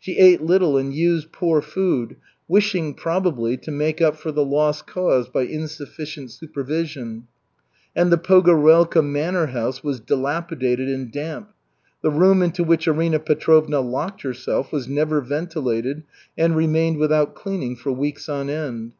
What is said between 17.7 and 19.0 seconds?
for weeks on end.